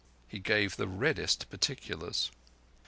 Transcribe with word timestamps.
He 0.27 0.39
gave 0.39 0.77
the 0.77 0.87
reddest 0.87 1.47
particulars. 1.51 2.31